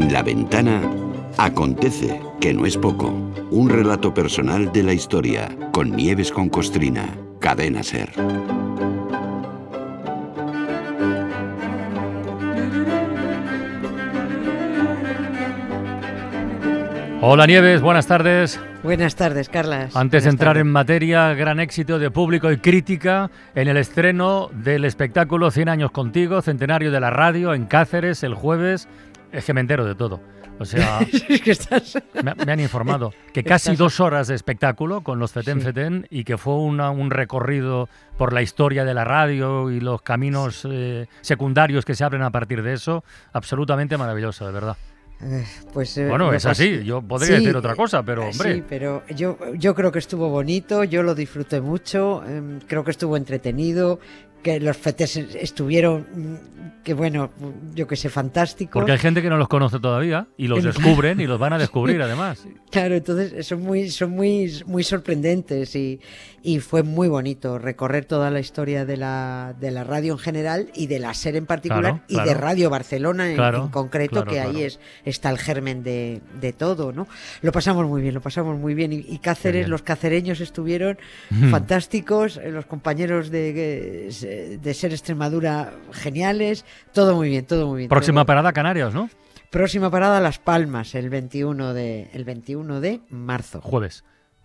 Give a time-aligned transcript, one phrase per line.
[0.00, 0.80] En la ventana
[1.36, 3.08] acontece, que no es poco,
[3.50, 7.04] un relato personal de la historia con Nieves con Costrina,
[7.38, 8.08] cadena ser.
[17.20, 18.58] Hola Nieves, buenas tardes.
[18.82, 19.94] Buenas tardes, Carlas.
[19.94, 20.62] Antes Buenas de entrar tardes.
[20.62, 25.90] en materia, gran éxito de público y crítica en el estreno del espectáculo 100 años
[25.90, 28.88] contigo, centenario de la radio en Cáceres el jueves.
[29.32, 30.20] Es que me entero de todo.
[30.58, 31.96] O sea, Es que estás...
[32.22, 35.66] me, me han informado que casi Estás- dos horas de espectáculo con los Feten Sí.
[35.66, 37.88] Feten y que fue una- un recorrido
[38.18, 42.30] por la historia de la radio y los caminos eh, secundarios que se abren a
[42.30, 43.04] partir de eso.
[43.32, 44.76] Absolutamente maravilloso, de verdad.
[45.22, 46.82] Eh, Pues, eh, Bueno, es así.
[46.82, 48.54] Yo podría Sí, decir otra cosa, pero hombre.
[48.54, 52.90] Sí, pero yo, yo creo que estuvo bonito, yo lo disfruté mucho, em, creo que
[52.90, 54.00] estuvo entretenido,
[54.42, 57.30] que los fetes estuvieron, mm, que bueno,
[57.74, 58.80] yo que sé, fantásticos.
[58.80, 61.58] Porque hay gente que no los conoce todavía y los descubren y los van a
[61.58, 62.46] descubrir además.
[62.70, 66.00] Claro, entonces son muy, son muy, muy sorprendentes y,
[66.42, 70.70] y fue muy bonito recorrer toda la historia de la, de la radio en general
[70.74, 72.40] y de la SER en particular Claro, y de claro.
[72.40, 76.92] Radio Barcelona en, Claro, en concreto, que ahí es, está el germen de, de todo,
[76.92, 77.06] ¿no?
[77.42, 78.92] Lo pasamos muy bien, lo pasamos muy bien.
[78.92, 79.70] Y, y Cáceres, bien.
[79.70, 80.98] los cacereños estuvieron
[81.50, 84.10] fantásticos, eh, los compañeros de, de
[84.74, 87.88] SER Extremadura geniales, todo muy bien, todo muy bien.
[87.88, 89.08] Próxima todo- parada Canarias, ¿no?
[89.50, 93.60] Próxima parada Las Palmas, el 21 de, el 21 de marzo.
[93.60, 94.04] Jueves.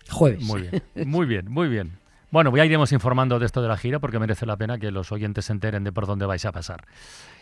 [0.10, 0.42] Jueves.
[0.44, 2.00] Muy bien, muy bien, muy bien.
[2.32, 5.12] Bueno, ya iremos informando de esto de la gira porque merece la pena que los
[5.12, 6.86] oyentes se enteren de por dónde vais a pasar.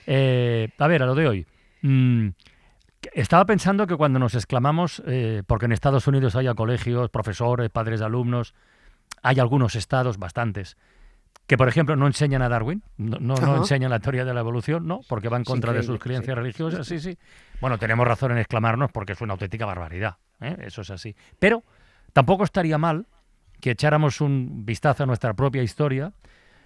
[0.05, 1.47] Eh, a ver, a lo de hoy.
[1.81, 2.29] Mm,
[3.13, 8.01] estaba pensando que cuando nos exclamamos, eh, porque en Estados Unidos haya colegios, profesores, padres
[8.01, 8.53] de alumnos,
[9.21, 10.77] hay algunos estados, bastantes,
[11.47, 14.87] que por ejemplo no enseñan a Darwin, no, no, enseñan la teoría de la evolución,
[14.87, 15.01] ¿no?
[15.07, 16.39] Porque va en contra de sus creencias sí.
[16.39, 17.17] religiosas, sí, sí.
[17.59, 20.57] Bueno, tenemos razón en exclamarnos porque es una auténtica barbaridad, ¿eh?
[20.61, 21.15] eso es así.
[21.39, 21.63] Pero
[22.13, 23.07] tampoco estaría mal
[23.59, 26.13] que echáramos un vistazo a nuestra propia historia,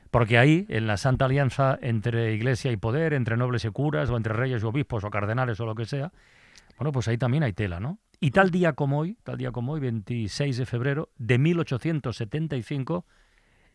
[0.09, 4.17] porque ahí, en la Santa Alianza entre Iglesia y Poder, entre nobles y curas, o
[4.17, 6.11] entre reyes y obispos, o cardenales, o lo que sea,
[6.77, 7.99] bueno, pues ahí también hay tela, ¿no?
[8.19, 13.05] Y tal día como hoy, tal día como hoy, 26 de febrero de 1875,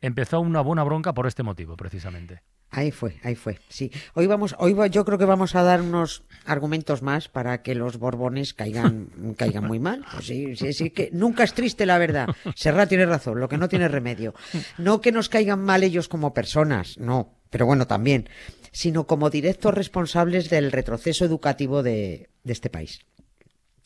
[0.03, 2.43] empezó una buena bronca por este motivo, precisamente.
[2.75, 3.59] Ahí fue, ahí fue.
[3.69, 3.91] Sí.
[4.15, 7.75] Hoy vamos, hoy va- yo creo que vamos a dar unos argumentos más para que
[7.75, 10.05] los borbones caigan, caigan muy mal.
[10.13, 12.29] Pues sí, sí, sí, que nunca es triste la verdad.
[12.55, 14.35] Serra tiene razón, lo que no tiene remedio.
[14.79, 18.29] No que nos caigan mal ellos como personas, no, pero bueno, también,
[18.73, 23.01] sino como directos responsables del retroceso educativo de, de este país.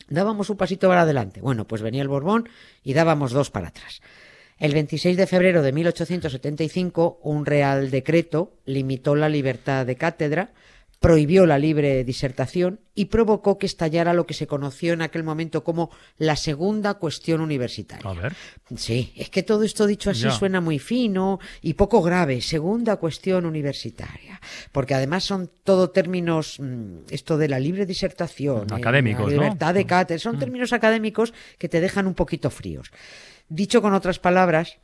[0.09, 1.41] Dábamos un pasito para adelante.
[1.41, 2.49] Bueno, pues venía el Borbón
[2.85, 4.01] y dábamos dos para atrás.
[4.59, 10.51] El 26 de febrero de 1875, un real decreto limitó la libertad de cátedra,
[10.99, 15.63] prohibió la libre disertación y provocó que estallara lo que se conoció en aquel momento
[15.63, 18.09] como la segunda cuestión universitaria.
[18.11, 18.35] A ver.
[18.77, 20.31] Sí, es que todo esto dicho así Ya.
[20.31, 22.41] suena muy fino y poco grave.
[22.41, 24.41] Segunda cuestión universitaria.
[24.73, 29.31] Porque además son todo términos, mm, esto de la libre disertación, eh, Académicos, ¿no?
[29.43, 32.91] libertad de cátedra, son términos académicos que te dejan un poquito fríos.
[33.49, 34.79] Dicho con otras palabras,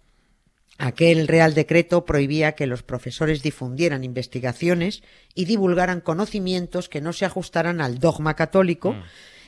[0.79, 5.03] Aquel Real Decreto prohibía que los profesores difundieran investigaciones
[5.35, 8.97] y divulgaran conocimientos que no se ajustaran al dogma católico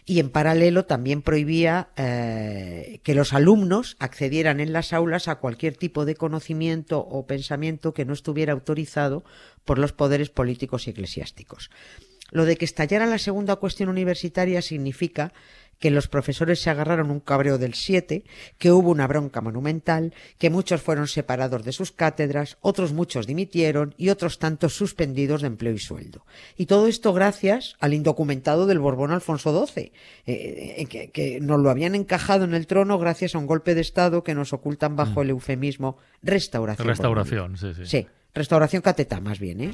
[0.07, 5.77] y en paralelo también prohibía eh, que los alumnos accedieran en las aulas a cualquier
[5.77, 9.25] tipo de conocimiento o pensamiento que no estuviera autorizado
[9.65, 11.71] por los poderes políticos y eclesiásticos.
[12.31, 15.33] Lo de que estallara la segunda cuestión universitaria significa
[15.79, 18.25] que los profesores se agarraron un cabreo del 7,
[18.59, 23.95] que hubo una bronca monumental, que muchos fueron separados de sus cátedras, otros muchos dimitieron
[23.97, 26.25] y otros tantos suspendidos de empleo y sueldo.
[26.57, 29.93] Y todo esto gracias al indocumentado del Borbón Alfonso XII,
[30.27, 33.75] eh, eh, que, que nos lo habían encajado en el trono gracias a un golpe
[33.75, 36.89] de Estado que nos ocultan bajo el eufemismo restauración.
[36.89, 37.87] Restauración, sí, sí.
[37.87, 39.73] Sí, restauración catetá más bien, ¿eh?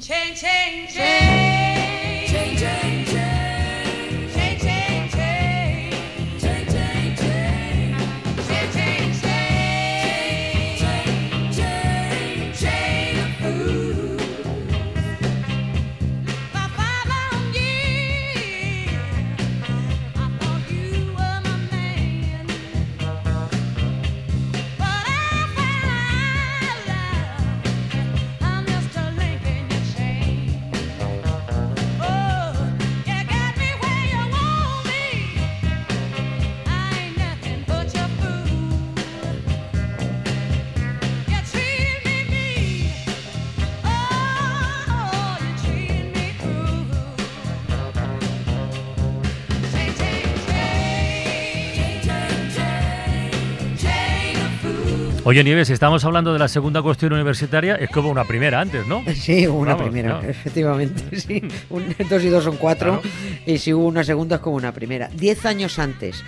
[55.23, 58.87] Oye, Nieves, si estamos hablando de la segunda cuestión universitaria, es como una primera antes,
[58.87, 59.03] ¿no?
[59.13, 60.29] Sí, hubo una Vamos, primera, claro.
[60.29, 61.15] efectivamente.
[61.19, 61.41] Sí.
[61.69, 63.01] Un- dos y dos son cuatro.
[63.01, 63.15] Claro.
[63.45, 65.09] Y si hubo una segunda es como una primera.
[65.13, 66.23] Diez años antes.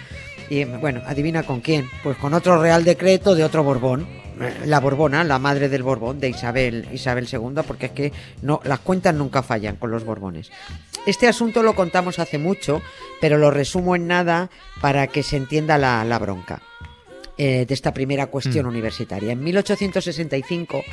[0.49, 1.87] Y bueno, adivina con quién.
[2.03, 4.05] Pues con otro Real Decreto de otro Borbón.
[4.39, 8.13] Eh, La Borbona, la madre del Borbón, de Isabel, Isabel II, porque es que
[8.43, 10.51] no, las cuentas nunca fallan con los Borbones.
[11.07, 12.81] Este asunto lo contamos hace mucho,
[13.19, 14.49] pero lo resumo en nada
[14.81, 16.61] para que se entienda la, la bronca
[17.37, 18.69] eh, de esta primera cuestión Mm.
[18.69, 19.31] universitaria.
[19.31, 20.83] En 1865,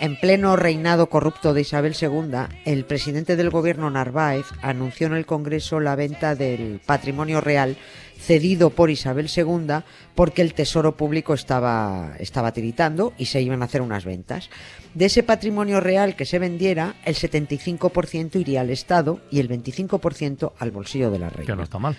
[0.00, 2.30] en pleno reinado corrupto de Isabel II,
[2.64, 7.76] el presidente del gobierno Narváez anunció en el Congreso la venta del patrimonio real
[8.16, 9.82] cedido por Isabel II
[10.14, 14.50] porque el tesoro público estaba, estaba tiritando y se iban a hacer unas ventas.
[14.94, 20.52] De ese patrimonio real que se vendiera, el 75% iría al Estado y el 25%
[20.58, 21.46] al bolsillo de la reina.
[21.52, 21.96] Que no está mal.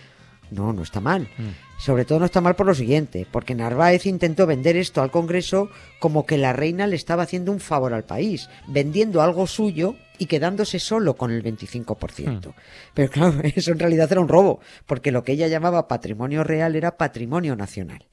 [0.51, 1.23] No, no está mal.
[1.37, 1.68] Mm.
[1.79, 5.69] Sobre todo no está mal por lo siguiente, porque Narváez intentó vender esto al Congreso
[5.99, 10.25] como que la reina le estaba haciendo un favor al país, vendiendo algo suyo y
[10.25, 12.53] quedándose solo con el 25%.
[12.93, 16.75] Pero claro, eso en realidad era un robo, porque lo que ella llamaba patrimonio real
[16.75, 18.05] era patrimonio nacional.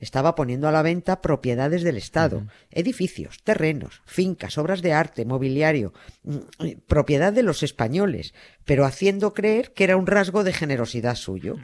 [0.00, 5.92] Estaba poniendo a la venta propiedades del Estado, edificios, terrenos, fincas, obras de arte, mobiliario,
[6.24, 8.32] mm, eh, propiedad de los españoles,
[8.64, 11.56] pero haciendo creer que era un rasgo de generosidad suyo.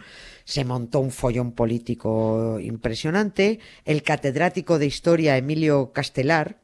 [0.47, 3.59] Se montó un follón político impresionante.
[3.85, 6.61] El catedrático de historia Emilio Castelar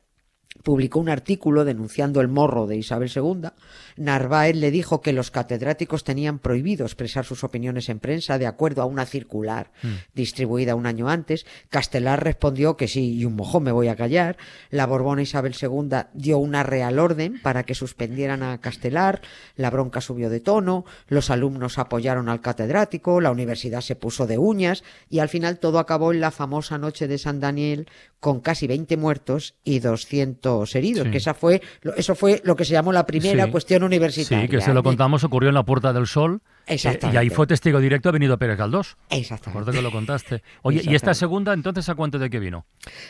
[0.63, 3.49] publicó un artículo denunciando el morro de Isabel II.
[3.97, 8.83] Narváez le dijo que los catedráticos tenían prohibido expresar sus opiniones en prensa de acuerdo
[8.83, 9.73] a una circular
[10.15, 11.47] distribuida un año antes.
[11.69, 14.37] Castelar respondió que sí, y un mojón me voy a callar.
[14.71, 19.23] La Borbona Isabel II dio una real orden para que suspendieran a Castelar.
[19.57, 24.39] La bronca subió de tono, los alumnos apoyaron al catedrático, la universidad se puso de
[24.39, 27.89] uñas y al final todo acabó en la famosa noche de San Daniel
[28.21, 30.42] con casi 20 muertos y 200
[30.75, 31.11] heridos, Sí.
[31.11, 31.63] que esa fue,
[31.97, 33.51] eso fue lo que se llamó la primera Sí.
[33.51, 34.45] cuestión universitaria.
[34.47, 36.41] Sí, que se lo contamos, ocurrió en la Puerta del Sol.
[36.69, 36.77] eh,
[37.13, 38.97] y ahí fue testigo directo ha venido Pérez Galdós.
[39.11, 39.59] Exactamente.
[39.59, 40.43] Recuerdo que lo contaste.
[40.63, 42.67] Oye, ¿y esta segunda entonces a cuánto de qué vino?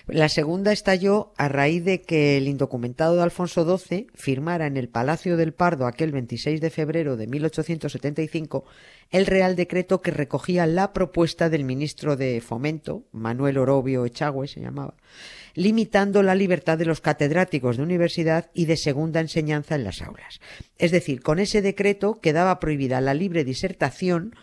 [0.06, 4.88] La segunda estalló a raíz de que el indocumentado de Alfonso XII firmara en el
[4.88, 8.64] Palacio del Pardo aquel 26 de febrero de 1875
[9.10, 14.60] el Real Decreto que recogía la propuesta del ministro de Fomento, Manuel Orobio Echagüe se
[14.60, 14.94] llamaba,
[15.54, 20.40] limitando la libertad de los catedráticos de universidad y de segunda enseñanza en las aulas.
[20.78, 24.34] Es decir, con ese decreto quedaba prohibida la libre disertación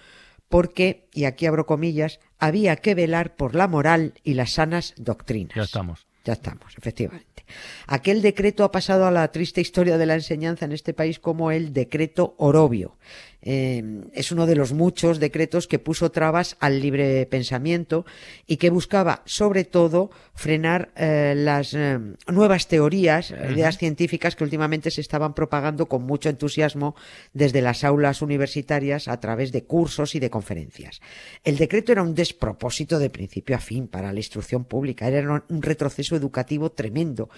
[0.50, 5.56] porque, y aquí abro comillas, había que velar por la moral y las sanas doctrinas.
[5.56, 6.07] Ya estamos.
[6.25, 7.45] Ya estamos, efectivamente.
[7.88, 11.51] Aquel decreto ha pasado a la triste historia de la enseñanza en este país como
[11.51, 12.97] el decreto Orobio.
[13.41, 18.06] Eh, es uno de los muchos decretos que puso trabas al libre pensamiento
[18.45, 24.44] y que buscaba, sobre todo, frenar eh, las eh, nuevas teorías, eh, ideas científicas que
[24.44, 26.95] últimamente se estaban propagando con mucho entusiasmo
[27.33, 31.01] desde las aulas universitarias a través de cursos y de conferencias.
[31.44, 35.62] El decreto era un despropósito de principio a fin para la instrucción pública, era un
[35.62, 37.30] retroceso educativo tremendo.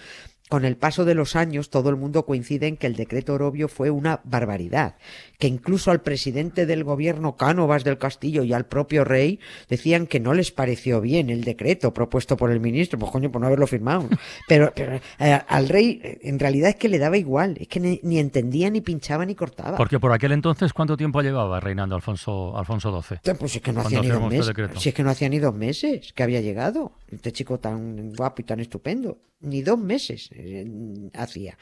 [0.52, 3.68] Con el paso de los años, todo el mundo coincide en que el decreto Orobio
[3.68, 4.96] fue una barbaridad,
[5.38, 9.38] que incluso al presidente del gobierno Cánovas del Castillo y al propio rey
[9.68, 13.40] decían que no les pareció bien el decreto propuesto por el ministro, pues coño, por
[13.40, 14.08] no haberlo firmado.
[14.48, 17.78] Pero, pero, eh, al rey eh, en realidad es que le daba igual, es que
[17.80, 19.76] ni, ni entendía, ni pinchaba, ni cortaba.
[19.76, 23.34] Porque por aquel entonces, ¿cuánto tiempo llevaba reinando Alfonso, Alfonso XII?
[23.38, 24.82] Pues es que no hacía ni dos este meses.
[24.82, 26.92] Si es que no hacía ni dos meses que había llegado.
[27.10, 29.18] Este chico tan guapo y tan estupendo.
[29.40, 30.66] Ni dos meses eh,
[31.14, 31.58] hacía.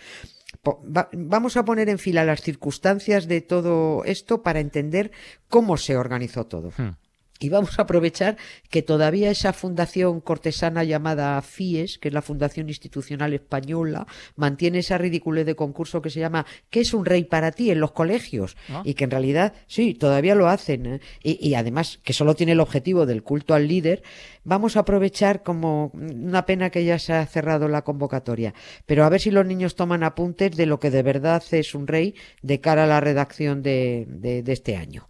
[0.67, 5.11] Va- vamos a poner en fila las circunstancias de todo esto para entender
[5.49, 6.73] cómo se organizó todo.
[6.77, 6.97] Hmm.
[7.43, 8.37] Y vamos a aprovechar
[8.69, 14.07] que todavía esa fundación cortesana llamada FIES, que es la Fundación Institucional Española,
[14.37, 17.71] mantiene esa ridiculez de concurso que se llama ¿Qué es un rey para ti?
[17.71, 18.57] en los colegios.
[18.69, 18.83] Ah.
[18.85, 20.85] Y que en realidad, sí, todavía lo hacen.
[20.87, 21.01] ¿eh?
[21.23, 24.03] Y, y además que solo tiene el objetivo del culto al líder,
[24.45, 28.53] vamos a aprovechar como una pena que ya se ha cerrado la convocatoria.
[28.85, 31.87] Pero a ver si los niños toman apuntes de lo que de verdad es un
[31.87, 35.09] rey de cara a la redacción de, de- de este año.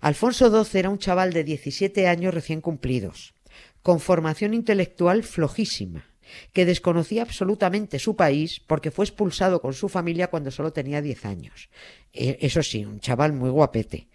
[0.00, 3.34] Alfonso XII era un chaval de 17 años recién cumplidos,
[3.82, 6.06] con formación intelectual flojísima,
[6.52, 11.24] que desconocía absolutamente su país porque fue expulsado con su familia cuando solo tenía 10
[11.24, 11.68] años.
[12.12, 14.08] Eh, Eso sí, un chaval muy guapete.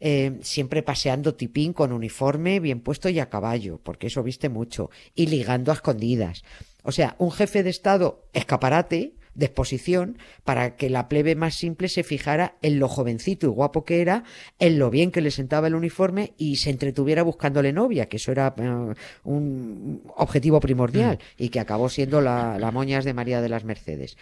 [0.00, 4.90] Eh, siempre paseando tipín con uniforme bien puesto y a caballo, porque eso viste mucho,
[5.14, 6.44] y ligando a escondidas.
[6.82, 11.88] O sea, un jefe de Estado escaparate, de exposición para que la plebe más simple
[11.88, 14.24] se fijara en lo jovencito y guapo que era,
[14.58, 18.32] en lo bien que le sentaba el uniforme y se entretuviera buscándole novia, que eso
[18.32, 23.48] era eh, un objetivo primordial y que acabó siendo la, la moñas de María de
[23.48, 24.16] las Mercedes.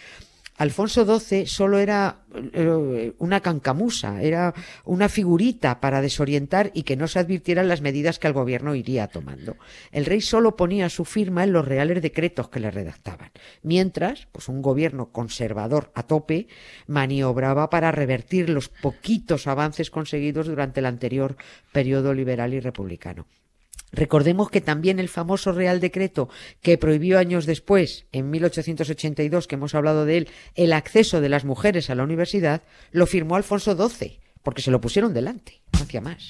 [0.63, 2.19] Alfonso XII solo era
[2.53, 4.55] eh, una cancamusa, era
[4.85, 9.09] una figurita para desorientar y que no se advirtieran las medidas que el gobierno iría
[9.09, 9.57] tomando.
[9.91, 13.33] El rey solo ponía su firma en los reales decretos que le redactaban,
[13.65, 16.47] mientras, pues un gobierno conservador a tope
[16.87, 21.37] maniobraba para revertir los poquitos avances conseguidos durante el anterior
[21.73, 23.27] periodo liberal y republicano.
[23.93, 26.31] Recordemos que también el famoso Real Decreto
[26.63, 31.45] que prohibió años después, en 1882, que hemos hablado de él, el acceso de las
[31.45, 36.01] mujeres a la universidad, lo firmó Alfonso XII, porque se lo pusieron delante, no hacía
[36.01, 36.29] más.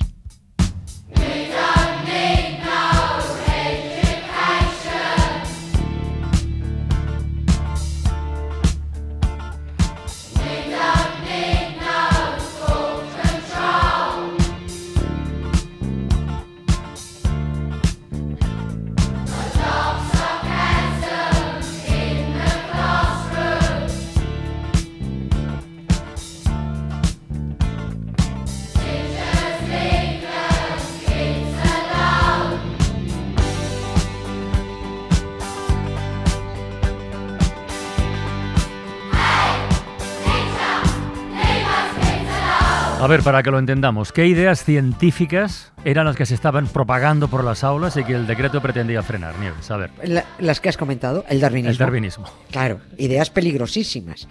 [43.02, 47.26] A ver, para que lo entendamos, ¿qué ideas científicas eran las que se estaban propagando
[47.26, 49.68] por las aulas y que el decreto pretendía frenar, Nieves?
[49.72, 51.72] A ver, La- las que has comentado, el darwinismo.
[51.72, 52.26] el darwinismo.
[52.52, 54.28] Claro, ideas peligrosísimas.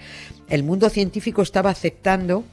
[0.48, 2.46] El mundo científico estaba aceptando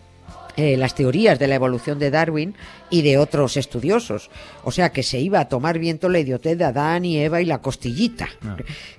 [0.59, 2.55] eh, las teorías de la evolución de Darwin
[2.91, 4.29] y de otros estudiosos.
[4.65, 7.47] O sea que se iba a tomar viento la idiotez de Adán y Eva y
[7.47, 8.29] la costillita.
[8.45, 8.57] Ah.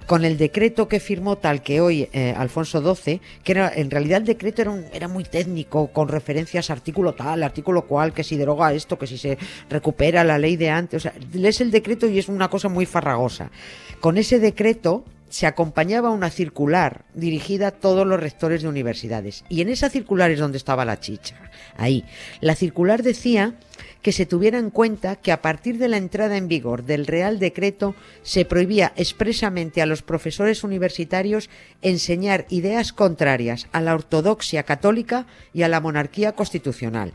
[0.08, 4.20] Con el decreto que firmó tal que hoy eh, Alfonso XII, que era en realidad
[4.22, 8.24] el decreto era, un- era muy técnico, con referencias a artículo tal, artículo cual, que
[8.24, 9.38] si deroga esto, que si se
[9.70, 10.98] recupera la ley de antes.
[11.06, 13.52] O sea, lees el decreto y es una cosa muy farragosa.
[14.00, 19.44] Con ese decreto se acompañaba una circular dirigida a todos los rectores de universidades.
[19.50, 21.36] Y en esa circular es donde estaba la chicha.
[21.78, 22.04] Ahí.
[22.42, 23.56] La circular decía
[24.02, 27.40] que se tuviera en cuenta que a partir de la entrada en vigor del Real
[27.40, 31.50] Decreto se prohibía expresamente a los profesores universitarios
[31.82, 37.14] enseñar ideas contrarias a la ortodoxia católica y a la monarquía constitucional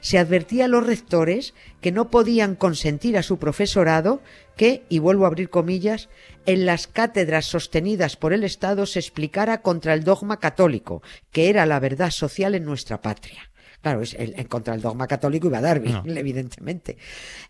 [0.00, 4.20] se advertía a los rectores que no podían consentir a su profesorado
[4.56, 6.08] que, y vuelvo a abrir comillas,
[6.46, 11.66] en las cátedras sostenidas por el Estado se explicara contra el dogma católico, que era
[11.66, 13.49] la verdad social en nuestra patria.
[13.82, 16.02] Claro, es el- en contra el dogma católico iba Darwin, No.
[16.16, 16.98] evidentemente.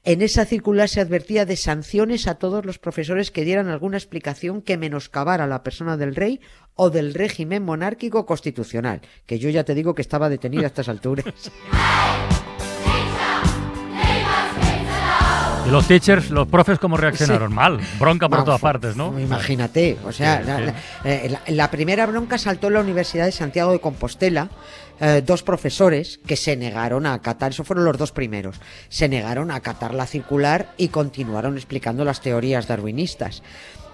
[0.05, 4.63] En esa circular se advertía de sanciones a todos los profesores que dieran alguna explicación
[4.63, 6.41] que menoscabara la persona del rey
[6.75, 10.89] o del régimen monárquico constitucional, que yo ya te digo que estaba detenido a estas
[10.89, 11.27] alturas.
[15.71, 17.50] los teachers, los profes, ¿cómo reaccionaron?
[17.50, 17.55] Sí.
[17.55, 19.19] Mal, bronca por todas partes, ¿no?
[19.19, 20.65] Imagínate, o sea, Sí, la, sí.
[20.65, 20.75] la-
[21.11, 24.49] eh, la- la primera bronca saltó en la Universidad de Santiago de Compostela.
[25.03, 28.61] eh, dos profesores que se negaron a acatar, eso fueron los dos primeros,
[28.91, 33.43] se negaron a acatar la circular y continuaron explicando las teorías darwinistas.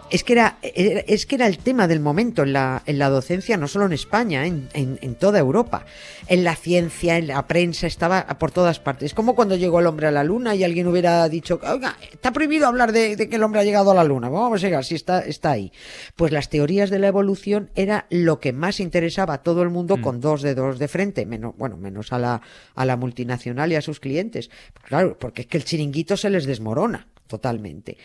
[0.09, 3.57] Es que era, es que era el tema del momento en la, en la docencia,
[3.57, 5.85] no solo en España, en, en- en toda Europa.
[6.29, 9.07] En la ciencia, en la prensa, estaba por todas partes.
[9.07, 12.33] Es como cuando llegó el hombre a la luna y alguien hubiera dicho, oiga, está
[12.33, 14.29] prohibido hablar de, de que el hombre ha llegado a la luna.
[14.29, 15.73] Vamos a llegar, si está, está ahí.
[16.15, 20.01] Pues las teorías de la evolución era lo que más interesaba a todo el mundo
[20.01, 22.43] con dos dedos de frente, menos, bueno, menos a la,
[22.77, 24.51] a la multinacional y a sus clientes.
[24.85, 27.97] Claro, porque es que el chiringuito se les desmorona totalmente.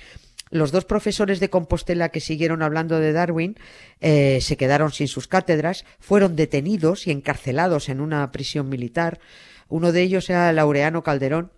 [0.51, 3.55] Los dos profesores de Compostela que siguieron hablando de Darwin
[4.01, 9.20] eh, se quedaron sin sus cátedras, fueron detenidos y encarcelados en una prisión militar.
[9.70, 11.51] Uno de ellos era Laureano Calderón,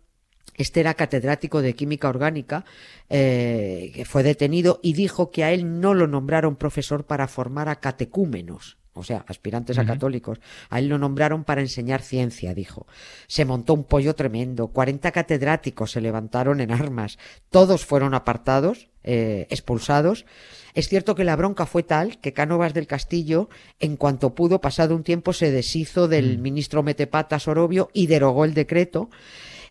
[0.55, 2.65] este era catedrático de química orgánica,
[3.09, 7.69] eh, que fue detenido y dijo que a él no lo nombraron profesor para formar
[7.69, 10.39] a catecúmenos, o sea, aspirantes a católicos.
[10.69, 12.85] A él lo nombraron para enseñar ciencia, dijo.
[13.27, 17.17] Se montó un pollo tremendo, 40 catedráticos se levantaron en armas,
[17.49, 20.25] todos fueron apartados, eh, expulsados.
[20.73, 24.95] Es cierto que la bronca fue tal que Cánovas del Castillo, en cuanto pudo, pasado
[24.95, 29.09] un tiempo, se deshizo del ministro Metepata Sorobio y derogó el decreto.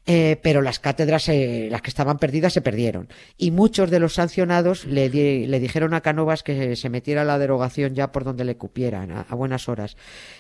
[0.04, 3.08] Eh, pero las cátedras, eh, las que estaban perdidas, se perdieron.
[3.38, 7.38] Y muchos de los sancionados le, di- le dijeron a Cánovas que se metiera la
[7.38, 9.96] derogación ya por donde le cupieran, a, a buenas horas.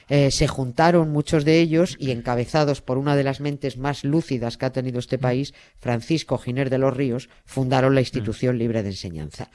[0.08, 4.56] Eh, se juntaron muchos de ellos y encabezados por una de las mentes más lúcidas
[4.56, 8.88] que ha tenido este país, Francisco Giner de los Ríos, fundaron la institución libre de
[8.90, 9.48] enseñanza.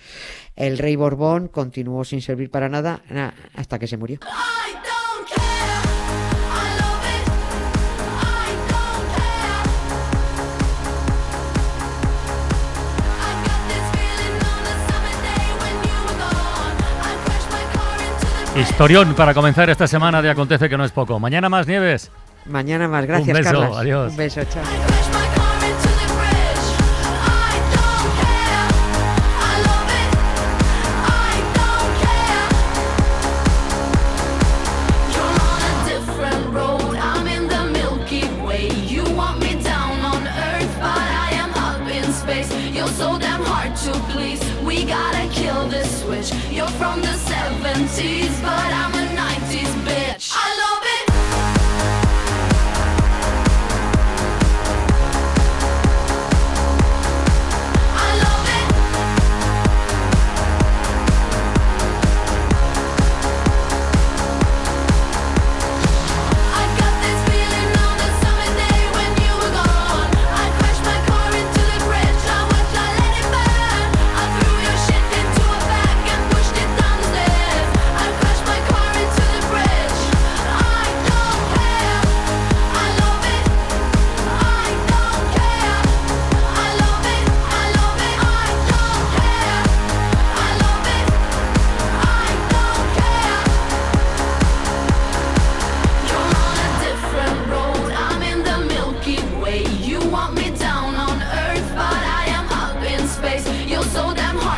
[0.55, 4.19] El rey Borbón continuó sin servir para nada na- hasta que se murió.
[18.57, 21.19] Historión para comenzar esta semana de Acontece que no es poco.
[21.19, 22.09] Mañana más nieves.
[22.45, 23.05] Mañana más.
[23.05, 23.77] Gracias, Un beso, Carlas.
[23.77, 24.11] adiós.
[24.11, 24.63] Un beso, chao.
[24.63, 26.65] I crashed my car into the bridge.
[27.21, 28.67] I don't care.
[29.37, 30.09] I love it.
[31.05, 32.47] I don't care.
[35.13, 36.95] You're on a different road.
[36.97, 38.69] I'm in the Milky Way.
[38.87, 42.49] You want me down on Earth, but I am up in space.
[42.73, 44.41] You're so damn hard to please.
[44.65, 45.86] We gotta kill this.
[46.57, 48.96] You're from the 70s, but I'm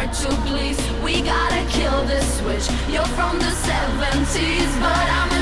[0.10, 0.76] To please.
[1.04, 2.68] We gotta kill this switch.
[2.90, 5.39] You're from the 70s, but I'm